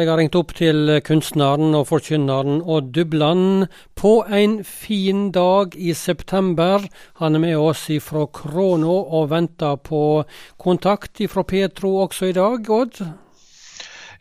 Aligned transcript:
Jeg 0.00 0.08
har 0.08 0.16
ringt 0.16 0.36
opp 0.38 0.54
til 0.56 0.94
kunstneren 1.04 1.74
og 1.76 1.82
forkynneren 1.90 2.62
Odd 2.64 2.86
Dubland 2.96 3.66
på 4.00 4.22
en 4.32 4.54
fin 4.64 5.26
dag 5.34 5.74
i 5.76 5.92
september. 5.92 6.86
Han 7.20 7.36
er 7.36 7.42
med 7.42 7.58
oss 7.60 7.82
fra 8.00 8.22
Krono 8.32 8.94
og 9.18 9.28
venter 9.34 9.76
på 9.76 10.24
kontakt 10.56 11.20
fra 11.28 11.44
Petro 11.44 11.98
også 12.06 12.30
i 12.30 12.32
dag, 12.32 12.70
Odd? 12.70 13.02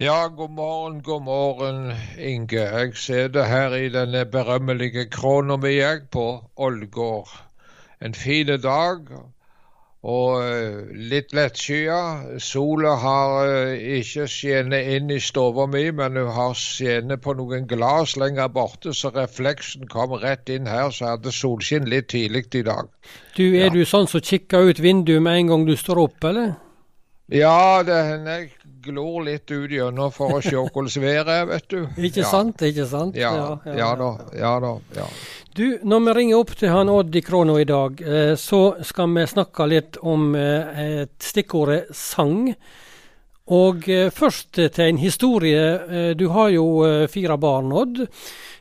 Ja, 0.04 0.28
god 0.28 0.52
morgen, 0.58 1.00
god 1.02 1.24
morgen, 1.24 1.94
Inge. 2.20 2.60
Jeg 2.60 2.92
sitter 3.00 3.48
her 3.48 3.80
i 3.80 3.88
denne 3.88 4.26
berømmelige 4.26 5.08
Krono 5.08 5.56
mi, 5.56 5.78
jeg, 5.78 6.10
på 6.12 6.44
Ålgård. 6.58 7.32
En 8.04 8.14
fin 8.14 8.52
dag 8.60 9.08
og 10.08 10.44
eh, 10.46 10.92
litt 11.12 11.34
lettskya. 11.36 12.40
Sola 12.40 12.94
har 13.02 13.50
eh, 13.52 13.98
ikke 14.00 14.28
skinnet 14.32 14.88
inn 14.96 15.12
i 15.12 15.20
stua 15.20 15.66
mi, 15.68 15.90
men 15.92 16.16
hun 16.16 16.32
har 16.36 16.56
skinnet 16.56 17.20
på 17.26 17.36
noen 17.36 17.68
glass 17.68 18.16
lenger 18.20 18.48
borte, 18.54 18.94
så 18.96 19.12
refleksen 19.16 19.90
kom 19.92 20.16
rett 20.22 20.50
inn 20.50 20.70
her, 20.72 20.88
så 20.96 21.16
hadde 21.16 21.36
solskinn 21.36 21.90
litt 21.92 22.12
tidlig 22.16 22.48
i 22.56 22.64
dag. 22.64 22.88
Du, 23.36 23.44
Er 23.50 23.68
ja. 23.68 23.74
du 23.76 23.84
sånn 23.84 24.08
som 24.08 24.24
kikker 24.24 24.72
ut 24.72 24.80
vinduet 24.80 25.22
med 25.22 25.44
en 25.44 25.54
gang 25.54 25.68
du 25.68 25.76
står 25.76 26.06
opp, 26.08 26.24
eller? 26.32 26.56
Ja, 27.30 27.84
det 27.86 27.98
hender 28.08 28.40
jeg 28.40 28.50
glor 28.82 29.22
litt 29.28 29.52
ut 29.52 29.70
gjennom 29.70 30.12
for 30.16 30.40
å 30.40 30.42
se 30.42 30.56
hvordan 30.56 31.04
været 31.04 31.30
er, 31.34 31.46
vet 31.52 31.68
du. 31.70 31.82
Ikke 32.08 32.24
ja. 32.24 32.30
sant, 32.32 32.64
ikke 32.66 32.88
sant. 32.90 33.20
Ja, 33.20 33.34
ja, 33.36 33.76
ja 33.78 33.90
da. 34.00 34.10
Ja 34.40 34.54
da. 34.64 34.72
ja. 34.96 35.08
Du, 35.56 35.80
når 35.84 36.00
vi 36.06 36.14
ringer 36.14 36.38
opp 36.38 36.52
til 36.60 36.70
han 36.70 36.92
Odd 36.94 37.16
i 37.18 37.22
Krono 37.26 37.56
i 37.58 37.66
dag, 37.66 38.02
eh, 38.06 38.36
så 38.38 38.78
skal 38.86 39.10
vi 39.16 39.26
snakke 39.28 39.66
litt 39.66 39.98
om 40.06 40.36
eh, 40.38 41.08
stikkordet 41.18 41.90
sang. 41.98 42.52
Og 43.50 43.88
eh, 43.90 44.12
først 44.14 44.60
til 44.60 44.84
en 44.86 45.02
historie. 45.02 46.14
Du 46.14 46.28
har 46.36 46.52
jo 46.54 46.68
fire 47.10 47.40
barn, 47.42 47.74
Odd. 47.74 48.04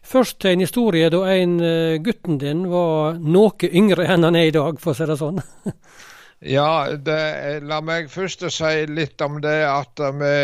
Først 0.01 0.39
til 0.41 0.57
en 0.57 0.65
historie 0.65 1.11
da 1.13 1.27
en 1.35 1.59
gutten 2.01 2.41
din 2.41 2.65
var 2.73 3.21
noe 3.21 3.69
yngre 3.69 4.09
enn 4.09 4.25
han 4.25 4.39
er 4.41 4.49
i 4.49 4.55
dag, 4.57 4.81
for 4.81 4.95
å 4.95 4.97
si 4.97 5.11
det 5.11 5.19
sånn. 5.21 5.43
Ja, 6.41 6.87
det, 6.95 7.65
la 7.67 7.81
meg 7.83 8.13
først 8.13 8.45
si 8.55 8.71
litt 8.87 9.19
om 9.25 9.41
det 9.43 9.57
at 9.67 9.99
vi, 10.21 10.35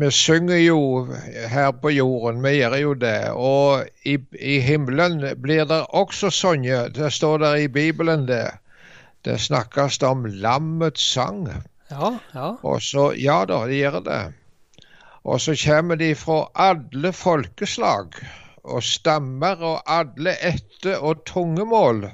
vi, 0.00 0.08
synger 0.14 0.56
jo 0.56 0.78
her 1.52 1.74
på 1.76 1.92
jorden. 1.92 2.40
Vi 2.46 2.54
gjør 2.56 2.76
jo 2.80 2.94
det. 2.96 3.18
Og 3.36 3.84
i, 4.08 4.16
i 4.40 4.56
himmelen 4.64 5.20
blir 5.42 5.68
det 5.68 5.82
også 5.92 6.30
sunget. 6.32 6.96
Det 6.96 7.12
står 7.12 7.44
der 7.44 7.60
i 7.66 7.68
Bibelen, 7.68 8.24
det. 8.28 8.56
Det 9.26 9.36
snakkes 9.40 10.00
om 10.08 10.24
lammets 10.24 11.04
sang. 11.12 11.44
Ja, 11.90 12.14
ja. 12.32 12.54
Og 12.62 12.80
så, 12.82 13.10
ja 13.12 13.42
da, 13.44 13.66
det 13.68 13.82
gjør 13.82 14.00
det. 14.08 14.22
Og 15.28 15.42
så 15.44 15.52
kommer 15.60 16.00
de 16.00 16.14
fra 16.16 16.46
alle 16.56 17.12
folkeslag 17.12 18.16
og 18.64 18.80
stammer 18.82 19.60
og 19.60 19.82
alle 19.84 20.38
etter 20.40 21.04
og 21.04 21.26
tungemål 21.28 22.06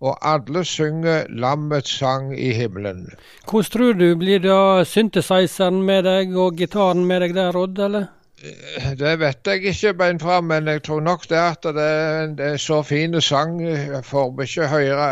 og 0.00 0.18
alle 0.22 0.64
synger 0.64 1.26
lammets 1.28 1.98
sang 1.98 2.30
i 2.38 2.52
himmelen. 2.54 3.08
Hvordan 3.50 3.70
tror 3.72 3.92
du, 3.98 4.14
blir 4.16 4.38
da 4.38 4.84
synthesizeren 4.84 5.82
med 5.82 6.06
deg 6.06 6.36
og 6.36 6.56
gitaren 6.56 7.04
med 7.06 7.26
deg 7.26 7.34
der, 7.34 7.56
Odd, 7.56 7.78
eller? 7.78 8.06
Eh, 8.38 8.92
det 8.98 9.16
vet 9.18 9.46
jeg 9.50 9.64
ikke 9.64 9.92
beint 9.98 10.22
fram, 10.22 10.44
men 10.44 10.68
jeg 10.70 10.82
tror 10.86 11.00
nok 11.00 11.26
det 11.30 11.38
at 11.38 11.66
det, 11.74 11.82
er 11.82 12.52
er 12.52 12.56
så 12.56 12.82
fin 12.82 13.20
sang 13.20 13.58
får 14.04 14.30
vi 14.36 14.46
ikke 14.46 14.68
høre. 14.68 15.08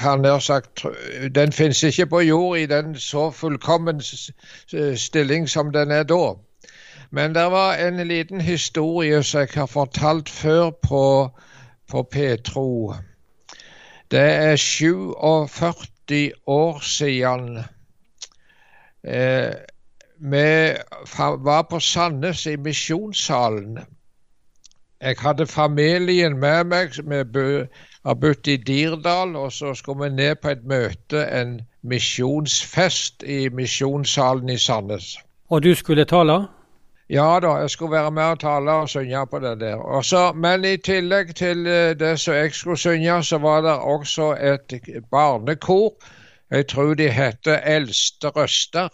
Han 0.00 0.24
har 0.24 0.38
sagt 0.38 0.86
Den 1.34 1.52
finnes 1.52 1.82
ikke 1.82 2.06
på 2.06 2.20
jord 2.20 2.58
i 2.58 2.66
den 2.66 2.96
så 2.96 3.30
fullkommen 3.30 4.00
stilling 4.96 5.48
som 5.48 5.72
den 5.72 5.90
er 5.90 6.02
da. 6.02 6.34
Men 7.10 7.34
det 7.34 7.50
var 7.52 7.74
en 7.74 8.08
liten 8.08 8.40
historie 8.40 9.22
som 9.22 9.40
jeg 9.40 9.48
har 9.54 9.66
fortalt 9.66 10.28
før 10.28 10.70
på, 10.70 11.30
på 11.90 12.02
Petro. 12.02 12.94
Det 14.12 14.20
er 14.20 14.56
47 14.56 16.32
år 16.46 16.80
siden 16.80 17.58
eh, 19.04 19.52
vi 20.18 20.72
var 21.38 21.62
på 21.70 21.80
Sandnes 21.80 22.46
i 22.46 22.56
Misjonssalen. 22.56 23.78
Jeg 25.00 25.16
hadde 25.18 25.46
familien 25.46 26.36
med 26.38 26.64
meg. 26.64 26.92
Vi 27.08 27.64
har 28.04 28.14
bodd 28.14 28.48
i 28.48 28.56
Dirdal, 28.56 29.36
og 29.36 29.52
så 29.52 29.74
skulle 29.74 30.04
vi 30.04 30.14
ned 30.14 30.34
på 30.42 30.48
et 30.48 30.64
møte, 30.64 31.24
en 31.40 31.60
misjonsfest 31.82 33.22
i 33.22 33.48
Misjonssalen 33.48 34.48
i 34.48 34.58
Sandnes. 34.58 35.16
Og 35.48 35.64
du 35.64 35.74
skulle 35.74 36.04
tale? 36.04 36.46
Ja 37.12 37.40
da, 37.40 37.48
jeg 37.60 37.70
skulle 37.70 37.92
være 37.92 38.10
med 38.10 38.22
og 38.22 38.38
tale 38.40 38.72
og 38.72 38.88
synge 38.88 39.26
på 39.26 39.38
det 39.38 39.60
der. 39.60 39.76
Også, 39.76 40.32
men 40.32 40.64
i 40.64 40.76
tillegg 40.76 41.34
til 41.36 41.66
eh, 41.66 41.92
det 41.98 42.14
som 42.20 42.34
jeg 42.34 42.54
skulle 42.56 42.78
synge, 42.78 43.24
så 43.24 43.38
var 43.38 43.60
det 43.60 43.74
også 43.76 44.30
et 44.40 44.72
barnekor. 45.10 45.92
Jeg 46.50 46.66
tror 46.68 46.94
de 46.94 47.10
heter 47.10 47.58
Eldste 47.58 48.28
røster. 48.28 48.88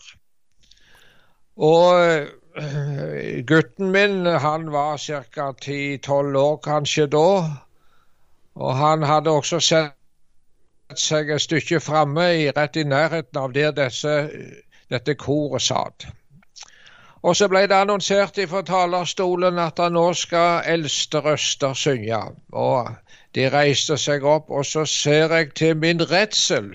Og 1.57 2.07
eh, 2.07 3.47
gutten 3.47 3.91
min, 3.91 4.27
han 4.27 4.73
var 4.73 4.97
ca. 4.97 5.53
10-12 5.63 6.39
år 6.39 6.57
kanskje 6.57 7.07
da. 7.07 7.31
Og 8.55 8.77
han 8.77 9.03
hadde 9.03 9.31
også 9.31 9.61
sett 9.61 9.95
seg 10.97 11.31
et 11.31 11.43
stykke 11.43 11.81
framme, 11.81 12.31
rett 12.57 12.77
i 12.77 12.85
nærheten 12.85 13.39
av 13.39 13.53
der 13.55 13.71
disse, 13.77 14.23
dette 14.91 15.15
koret 15.15 15.63
satt. 15.63 16.11
Og 17.29 17.37
så 17.37 17.47
ble 17.53 17.61
det 17.69 17.77
annonsert 17.77 18.39
fra 18.49 18.61
talerstolen 18.65 19.59
at 19.61 19.81
nå 19.93 20.05
skal 20.17 20.63
eldste 20.75 21.21
røster 21.27 21.75
synge. 21.77 22.21
Og 22.57 22.89
de 23.37 23.49
reiste 23.53 23.99
seg 24.01 24.25
opp, 24.25 24.49
og 24.49 24.65
så 24.65 24.87
ser 24.89 25.35
jeg 25.37 25.51
til 25.61 25.77
min 25.77 26.01
redsel 26.13 26.71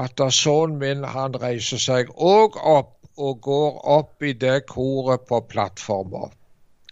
at 0.00 0.20
sønnen 0.36 0.76
min 0.82 1.06
han 1.14 1.38
reiser 1.40 1.80
seg 1.80 2.12
òg 2.32 2.58
opp 2.60 2.92
og 3.16 3.40
går 3.48 3.80
opp 3.96 4.22
i 4.22 4.34
det 4.44 4.66
koret 4.68 5.24
på 5.30 5.40
plattforma. 5.54 6.28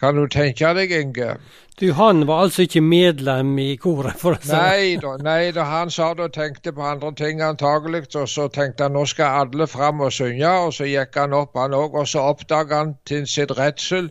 Kan 0.03 0.17
du 0.19 0.25
tenke 0.27 0.73
deg, 0.75 0.91
Inge? 0.91 1.37
Du, 1.81 1.93
Han 1.95 2.27
var 2.27 2.43
altså 2.45 2.65
ikke 2.67 2.81
medlem 2.83 3.53
i 3.59 3.77
koret? 3.81 4.19
for 4.19 4.35
å 4.35 4.41
si 4.43 4.51
Nei 4.51 4.97
da, 5.03 5.13
nei 5.23 5.53
da, 5.55 5.65
han 5.71 5.93
sa 5.95 6.09
det 6.19 6.25
og 6.27 6.35
tenkte 6.35 6.73
på 6.75 6.83
andre 6.83 7.13
ting 7.19 7.43
antagelig. 7.43 8.09
Og 8.19 8.27
så 8.29 8.49
tenkte 8.51 8.89
han 8.89 8.97
nå 8.99 9.05
skal 9.07 9.45
alle 9.45 9.69
fram 9.71 10.03
og 10.03 10.11
synge, 10.13 10.51
og 10.67 10.75
så 10.75 10.91
gikk 10.91 11.21
han 11.23 11.37
opp 11.39 11.55
han 11.57 11.77
òg. 11.79 11.95
Og 12.03 12.11
så 12.11 12.27
oppdaga 12.33 12.83
han 12.83 12.97
til 13.07 13.29
sitt 13.31 13.55
redsel 13.59 14.11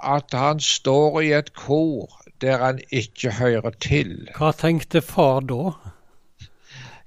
at 0.00 0.32
han 0.32 0.60
står 0.60 1.20
i 1.22 1.34
et 1.36 1.52
kor 1.56 2.16
der 2.40 2.58
han 2.64 2.80
ikke 2.92 3.36
hører 3.36 3.76
til. 3.80 4.16
Hva 4.36 4.50
tenkte 4.56 5.04
far 5.04 5.44
da? 5.44 5.76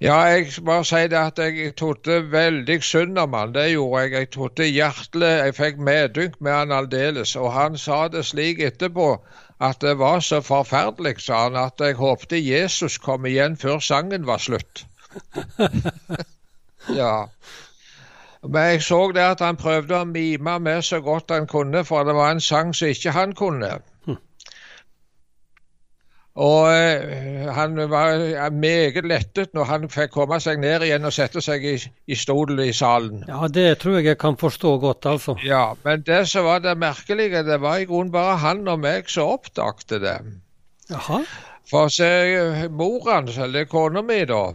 Ja, 0.02 0.16
jeg 0.32 0.48
bare 0.66 0.86
si 0.88 1.00
det 1.12 1.18
at 1.20 1.40
jeg 1.44 1.74
trodde 1.76 2.32
veldig 2.32 2.78
synd 2.84 3.18
om 3.20 3.34
han. 3.34 3.54
Det 3.54 3.66
gjorde 3.72 4.02
jeg. 4.02 4.12
Jeg 4.12 4.30
trodde 4.32 4.68
hjertelig 4.68 5.28
Jeg 5.28 5.56
fikk 5.56 5.78
medynk 5.78 6.38
med 6.40 6.54
han 6.54 6.72
aldeles. 6.72 7.36
Og 7.36 7.52
han 7.54 7.78
sa 7.78 8.08
det 8.08 8.26
slik 8.26 8.62
etterpå 8.64 9.10
at 9.60 9.82
det 9.82 9.98
var 10.00 10.20
så 10.24 10.40
forferdelig, 10.42 11.20
sa 11.20 11.42
han, 11.44 11.56
at 11.60 11.84
jeg 11.84 11.98
håpte 12.00 12.40
Jesus 12.40 12.98
kom 12.98 13.26
igjen 13.26 13.58
før 13.58 13.80
sangen 13.80 14.28
var 14.28 14.40
slutt. 14.40 14.86
ja. 17.02 17.28
Men 18.48 18.70
jeg 18.72 18.84
så 18.84 19.12
det 19.12 19.26
at 19.26 19.44
han 19.44 19.60
prøvde 19.60 20.00
å 20.00 20.08
mime 20.08 20.60
med 20.64 20.86
så 20.88 21.02
godt 21.04 21.36
han 21.36 21.48
kunne, 21.48 21.84
for 21.84 22.08
det 22.08 22.16
var 22.16 22.31
en 22.31 22.42
sang 22.42 22.72
som 22.74 22.88
ikke 22.88 23.12
han 23.12 23.36
kunne. 23.36 23.81
Og 26.39 26.69
eh, 26.72 27.50
han 27.51 27.75
var 27.91 28.50
meget 28.55 29.03
lettet 29.03 29.51
når 29.57 29.67
han 29.67 29.89
fikk 29.91 30.13
komme 30.13 30.38
seg 30.39 30.61
ned 30.63 30.85
igjen 30.88 31.07
og 31.07 31.11
sette 31.11 31.44
seg 31.44 31.66
i, 31.67 31.73
i 32.07 32.16
stolen 32.16 32.61
i 32.63 32.72
salen. 32.75 33.25
Ja, 33.27 33.50
det 33.51 33.81
tror 33.81 33.97
jeg 34.00 34.07
jeg 34.13 34.19
kan 34.22 34.38
forstå 34.39 34.77
godt, 34.79 35.05
altså. 35.09 35.35
Ja, 35.44 35.73
Men 35.83 36.05
det 36.07 36.22
som 36.31 36.47
var 36.47 36.63
det 36.63 36.77
merkelige, 36.79 37.44
det 37.44 37.59
var 37.61 37.81
i 37.83 37.89
grunnen 37.89 38.13
bare 38.16 38.38
han 38.39 38.63
og 38.71 38.80
meg 38.86 39.12
som 39.12 39.36
oppdagte 39.36 40.00
det. 40.00 40.15
Jaha. 40.89 41.25
For 41.69 41.91
se, 41.91 42.07
mor 42.71 43.03
hans, 43.12 43.38
eller 43.38 43.68
kona 43.69 44.01
mi, 44.01 44.24
da, 44.25 44.53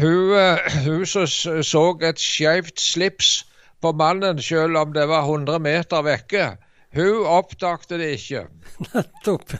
hun, 0.00 0.34
eh, 0.36 0.74
hun 0.84 1.06
så, 1.06 1.22
så 1.62 1.84
et 2.02 2.20
skeivt 2.20 2.80
slips 2.80 3.44
på 3.80 3.92
mannen, 3.92 4.42
selv 4.42 4.76
om 4.76 4.92
det 4.92 5.06
var 5.08 5.22
100 5.22 5.62
meter 5.62 6.02
vekke. 6.02 6.50
Hun 6.96 7.26
oppdagte 7.30 7.98
det 8.00 8.10
ikke. 8.18 8.44
Nettopp. 8.94 9.54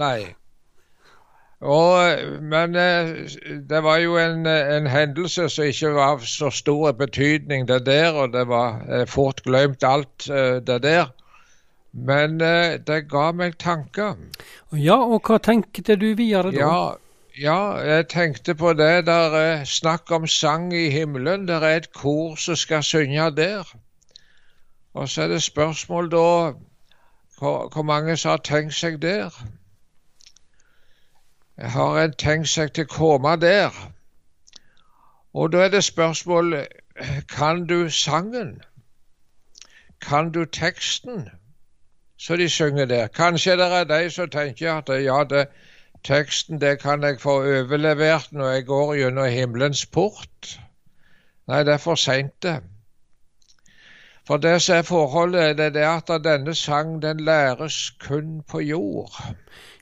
nei. 0.00 0.32
Og, 1.60 2.18
men 2.42 2.76
eh, 2.76 3.28
det 3.70 3.82
var 3.82 3.96
jo 3.96 4.18
en, 4.20 4.46
en, 4.46 4.86
hendelse 4.86 5.48
som 5.48 5.64
ikke 5.64 5.94
var 5.94 6.16
av 6.16 6.26
så 6.28 6.50
stor 6.52 6.92
betydning, 6.92 7.68
det 7.68 7.86
der. 7.86 8.12
Og 8.12 8.32
det 8.32 8.44
var 8.48 8.82
eh, 8.92 9.06
fort 9.08 9.40
glemt 9.42 9.84
alt 9.84 10.28
eh, 10.28 10.60
det 10.60 10.82
der. 10.82 11.06
Men 11.96 12.36
det 12.36 13.06
ga 13.08 13.30
meg 13.32 13.54
tanker. 13.56 14.18
Ja, 14.76 14.98
og 15.00 15.30
hva 15.30 15.38
tenkte 15.40 15.96
du 15.96 16.10
videre 16.12 16.50
da? 16.52 16.58
Ja, 16.60 16.80
ja, 17.40 17.60
jeg 17.80 18.08
tenkte 18.12 18.54
på 18.54 18.74
det. 18.76 19.06
Der 19.06 19.36
er 19.40 19.64
snakk 19.64 20.12
om 20.12 20.26
sang 20.26 20.74
i 20.76 20.90
himmelen. 20.92 21.48
Det 21.48 21.56
er 21.56 21.80
et 21.80 21.92
kor 21.96 22.36
som 22.36 22.56
skal 22.56 22.84
synge 22.84 23.30
der. 23.36 23.64
Og 24.92 25.08
så 25.08 25.22
er 25.22 25.28
det 25.28 25.42
spørsmål 25.42 26.10
da 26.12 26.52
hvor, 27.38 27.68
hvor 27.72 27.82
mange 27.82 28.16
som 28.16 28.30
har 28.30 28.44
tenkt 28.44 28.74
seg 28.74 29.00
der. 29.02 29.32
Har 31.58 31.98
en 32.00 32.12
tenkt 32.12 32.48
seg 32.52 32.72
til 32.76 32.84
å 32.84 32.92
komme 32.92 33.36
der? 33.40 33.72
Og 35.32 35.52
da 35.52 35.64
er 35.64 35.72
det 35.72 35.84
spørsmål 35.84 36.66
kan 37.28 37.66
du 37.66 37.90
sangen? 37.90 38.60
Kan 40.00 40.32
du 40.32 40.44
teksten 40.44 41.28
så 42.18 42.36
de 42.36 42.48
synger 42.48 42.84
der? 42.86 43.06
Kanskje 43.06 43.56
det 43.56 43.66
er 43.72 43.84
de 43.84 44.10
som 44.10 44.28
tenker 44.30 44.72
at 44.72 44.92
ja, 45.04 45.24
det, 45.24 45.46
teksten 46.04 46.60
det 46.60 46.78
kan 46.80 47.02
jeg 47.02 47.20
få 47.20 47.40
overlevert 47.40 48.32
når 48.32 48.50
jeg 48.50 48.66
går 48.66 48.94
gjennom 48.94 49.28
himmelens 49.32 49.86
port. 49.86 50.60
Nei, 51.48 51.62
det 51.64 51.76
er 51.76 51.82
for 51.82 51.94
seint, 51.94 52.32
det. 52.42 52.60
For 54.26 54.36
det 54.42 54.62
som 54.62 54.76
er 54.76 54.82
forholdet, 54.82 55.58
det 55.58 55.76
er 55.76 56.00
at 56.00 56.24
denne 56.24 56.54
sang 56.54 57.02
den 57.02 57.20
læres 57.20 57.90
kun 58.00 58.42
på 58.48 58.60
jord. 58.60 59.12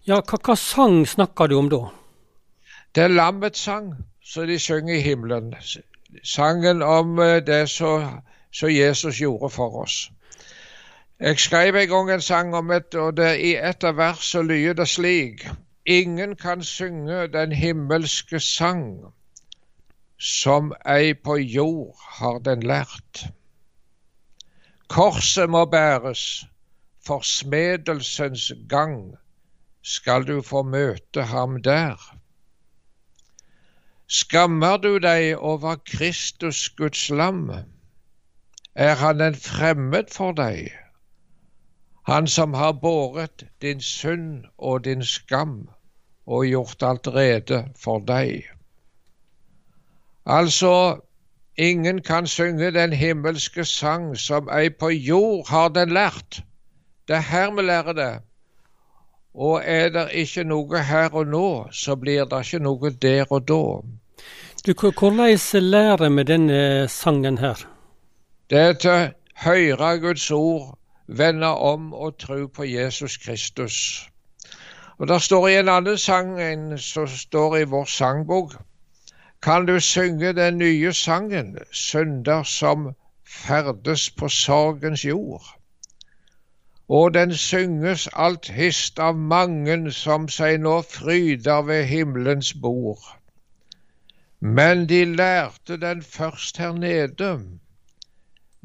Ja, 0.07 0.21
hva, 0.21 0.39
hva 0.45 0.57
sang 0.61 1.07
snakker 1.09 1.49
du 1.49 1.59
om 1.59 1.71
da? 1.73 1.81
Det 2.95 3.07
er 3.07 3.15
lammets 3.15 3.65
sang, 3.65 3.95
som 4.23 4.47
de 4.47 4.59
synger 4.59 4.99
i 4.99 5.01
himmelen. 5.01 5.55
Sangen 6.23 6.83
om 6.83 7.19
eh, 7.19 7.41
det 7.47 7.69
som 7.71 8.69
Jesus 8.69 9.21
gjorde 9.21 9.51
for 9.51 9.81
oss. 9.83 10.11
Jeg 11.21 11.39
skrev 11.39 11.77
en 11.77 11.89
gang 11.89 12.11
en 12.11 12.21
sang 12.21 12.55
om 12.55 12.71
et, 12.71 12.95
og 12.95 13.17
det 13.17 13.39
i 13.41 13.55
et 13.57 13.85
av 13.85 13.97
versene 13.97 14.49
lyder 14.49 14.75
det 14.83 14.89
slik 14.89 15.47
Ingen 15.87 16.37
kan 16.37 16.63
synge 16.63 17.27
den 17.33 17.53
himmelske 17.53 18.41
sang 18.41 19.13
som 20.19 20.73
ei 20.89 21.15
på 21.15 21.37
jord 21.37 21.97
har 22.19 22.39
den 22.39 22.63
lært. 22.63 23.27
Korset 24.89 25.51
må 25.51 25.65
bæres, 25.65 26.45
for 27.07 27.21
smedelsens 27.21 28.53
gang 28.69 29.17
skal 29.83 30.27
du 30.27 30.43
få 30.43 30.63
møte 30.63 31.23
ham 31.23 31.63
der. 31.63 31.97
Skammer 34.09 34.77
du 34.77 34.99
deg 34.99 35.37
over 35.37 35.77
Kristus 35.77 36.69
Guds 36.69 37.11
lam? 37.11 37.51
Er 38.75 38.95
han 38.95 39.21
en 39.21 39.35
fremmed 39.35 40.13
for 40.13 40.33
deg? 40.33 40.73
Han 42.07 42.27
som 42.27 42.55
har 42.55 42.73
båret 42.73 43.47
din 43.63 43.81
synd 43.81 44.45
og 44.59 44.85
din 44.85 45.05
skam 45.05 45.69
og 46.27 46.45
gjort 46.47 46.83
alt 46.83 47.09
rede 47.09 47.65
for 47.81 48.05
deg. 48.05 48.45
Altså, 50.27 51.01
Ingen 51.57 52.03
kan 52.03 52.27
synge 52.27 52.71
den 52.71 52.93
himmelske 52.93 53.65
sang 53.65 54.17
som 54.19 54.49
ei 54.49 54.69
på 54.69 54.89
jord 54.91 55.49
har 55.49 55.69
den 55.69 55.93
lært. 55.95 56.43
Det 57.09 57.17
er 57.17 57.21
her 57.21 57.51
vi 57.55 57.63
lærer 57.63 57.93
det. 57.93 58.15
Og 59.35 59.63
er 59.65 59.89
det 59.89 60.09
ikke 60.13 60.45
noe 60.45 60.83
her 60.83 61.15
og 61.15 61.27
nå, 61.27 61.69
så 61.73 61.97
blir 61.97 62.25
det 62.25 62.41
ikke 62.47 62.59
noe 62.59 62.91
der 62.91 63.25
og 63.31 63.49
da. 63.49 63.63
Du, 64.67 64.73
hvordan 64.73 65.39
lærer 65.63 66.09
vi 66.09 66.23
denne 66.23 66.89
sangen 66.89 67.39
her? 67.39 67.67
Det 68.51 68.59
er 68.59 68.73
til 68.73 69.15
høre 69.45 69.99
Guds 70.01 70.31
ord, 70.31 70.79
vende 71.07 71.47
om 71.47 71.93
og 71.93 72.19
tro 72.19 72.47
på 72.47 72.65
Jesus 72.65 73.17
Kristus. 73.17 74.09
Og 74.99 75.09
Der 75.09 75.19
står 75.19 75.49
i 75.49 75.59
en 75.59 75.69
annen 75.69 75.99
sang, 75.99 76.41
enn 76.43 76.79
som 76.79 77.07
står 77.09 77.57
i 77.57 77.65
vår 77.65 77.85
sangbok, 77.85 78.55
kan 79.45 79.67
du 79.67 79.81
synge 79.81 80.33
den 80.33 80.59
nye 80.59 80.93
sangen, 80.93 81.59
synder 81.71 82.43
som 82.43 82.95
ferdes 83.29 84.11
på 84.11 84.29
sorgens 84.29 85.05
jord. 85.05 85.45
Og 86.89 87.15
den 87.15 87.35
synges 87.35 88.09
alt 88.13 88.49
hist 88.49 88.99
av 88.99 89.21
mangen 89.35 89.91
som 89.93 90.31
seg 90.33 90.63
nå 90.65 90.79
fryder 90.95 91.61
ved 91.69 91.85
himmelens 91.93 92.55
bord. 92.63 93.05
Men 94.41 94.89
de 94.89 95.05
lærte 95.05 95.77
den 95.81 96.03
først 96.03 96.57
her 96.59 96.73
nede, 96.73 97.31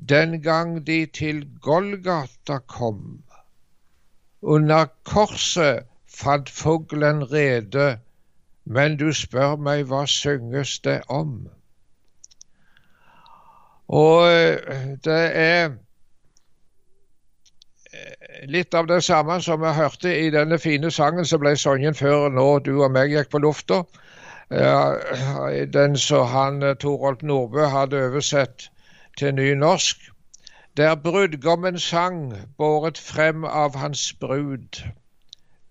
den 0.10 0.42
gang 0.42 0.88
de 0.88 1.06
til 1.06 1.48
Golgata 1.62 2.58
kom. 2.68 3.24
Under 4.42 4.86
korset 5.04 5.84
fant 6.08 6.50
fuglen 6.50 7.32
rede 7.32 8.00
men 8.70 8.98
du 9.02 9.08
spør 9.16 9.56
meg 9.66 9.88
hva 9.90 10.04
synges 10.06 10.76
det 10.86 11.00
om? 11.10 11.48
Og 13.90 14.28
eh, 14.30 14.84
det 15.06 15.22
er 15.42 15.72
eh, 17.90 18.44
litt 18.54 18.78
av 18.78 18.86
det 18.92 19.00
samme 19.08 19.40
som 19.42 19.66
jeg 19.66 19.78
hørte 19.80 20.14
i 20.14 20.30
denne 20.36 20.60
fine 20.62 20.92
sangen 20.94 21.26
som 21.26 21.42
ble 21.42 21.56
sunget 21.58 21.98
før 21.98 22.30
nå 22.30 22.46
du 22.68 22.76
og 22.78 22.94
meg 22.94 23.10
gikk 23.16 23.34
på 23.34 23.42
lufta. 23.42 23.82
Den 24.50 25.98
som 25.98 26.30
han 26.30 26.62
eh, 26.62 26.78
Torolf 26.78 27.26
Nordbø 27.26 27.66
hadde 27.74 28.06
oversett 28.12 28.70
til 29.18 29.34
nynorsk. 29.34 29.98
Der 30.78 30.96
brudgommen 30.96 31.82
sang, 31.82 32.34
båret 32.58 33.02
frem 33.02 33.44
av 33.44 33.76
hans 33.76 34.14
brud. 34.14 34.84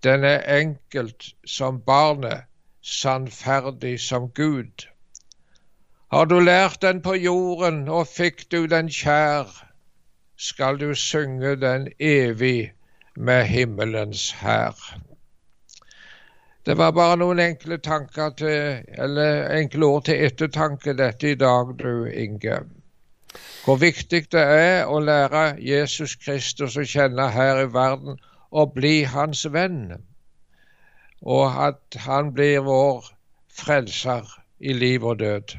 Den 0.03 0.25
er 0.25 0.43
enkelt 0.59 1.31
som 1.47 1.79
barnet, 1.81 2.48
sannferdig 2.89 4.01
som 4.01 4.31
Gud. 4.35 4.89
Har 6.11 6.25
du 6.25 6.39
lært 6.41 6.83
den 6.83 7.03
på 7.05 7.15
jorden 7.15 7.89
og 7.89 8.07
fikk 8.09 8.47
du 8.53 8.65
den 8.67 8.89
kjær, 8.89 9.51
skal 10.37 10.79
du 10.81 10.95
synge 10.95 11.57
den 11.61 11.89
evig 12.01 12.73
med 13.17 13.45
himmelens 13.45 14.31
hær. 14.41 14.79
Det 16.67 16.79
var 16.79 16.93
bare 16.97 17.17
noen 17.17 17.41
enkle 17.41 17.79
til, 17.81 19.21
enkle 19.59 19.87
ord 19.87 20.05
til 20.09 20.25
ettertanke 20.25 20.97
dette 20.97 21.31
i 21.31 21.35
dag, 21.35 21.75
du 21.79 22.05
Inge. 22.05 22.59
Hvor 23.65 23.77
viktig 23.77 24.23
det 24.33 24.43
er 24.43 24.87
å 24.89 25.01
lære 25.01 25.59
Jesus 25.61 26.17
Kristus 26.17 26.77
å 26.77 26.85
kjenne 26.89 27.29
her 27.35 27.65
i 27.67 27.73
verden 27.73 28.17
og 28.51 28.73
bli 28.77 29.03
hans 29.05 29.45
venn 29.53 29.99
og 31.23 31.67
at 31.67 31.99
han 32.05 32.33
blir 32.35 32.61
vår 32.67 33.09
frelser 33.59 34.29
i 34.59 34.73
liv 34.73 35.05
og 35.05 35.19
død. 35.19 35.57